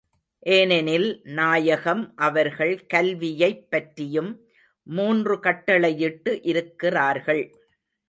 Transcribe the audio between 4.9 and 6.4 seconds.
மூன்று கட்டளையிட்டு